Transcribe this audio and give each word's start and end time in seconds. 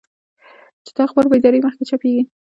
چې 0.85 0.91
د 0.95 0.97
اخبار 1.07 1.25
په 1.29 1.35
اداري 1.37 1.59
مخ 1.65 1.73
کې 1.77 1.85
چاپېږي. 1.89 2.21